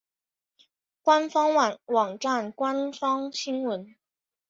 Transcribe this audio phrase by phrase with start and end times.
[1.03, 1.53] 官方
[1.85, 3.93] 网站官方新闻